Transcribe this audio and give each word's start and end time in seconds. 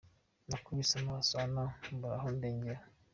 Nakubise 0.49 0.93
amaso 1.03 1.31
Anna 1.43 1.63
mbura 1.93 2.15
aho 2.17 2.27
ndengera. 2.35 2.81